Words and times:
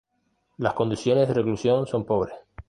Las 0.57 0.73
condiciones 0.73 1.27
de 1.27 1.35
reclusión 1.35 1.85
son 1.85 2.05
pobres. 2.05 2.33